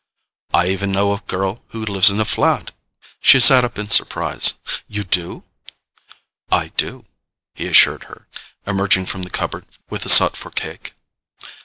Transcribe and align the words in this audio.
"I 0.51 0.69
even 0.69 0.91
know 0.91 1.13
a 1.13 1.19
girl 1.27 1.61
who 1.67 1.85
lives 1.85 2.09
in 2.09 2.19
a 2.19 2.25
flat." 2.25 2.71
She 3.19 3.39
sat 3.39 3.63
up 3.63 3.77
in 3.77 3.87
surprise. 3.91 4.55
"You 4.87 5.03
do?" 5.03 5.43
"I 6.51 6.69
do," 6.69 7.03
he 7.53 7.67
assured 7.67 8.05
her, 8.05 8.25
emerging 8.65 9.05
from 9.05 9.21
the 9.21 9.29
cupboard 9.29 9.67
with 9.91 10.01
the 10.01 10.09
sought 10.09 10.35
for 10.35 10.49
cake. 10.49 10.95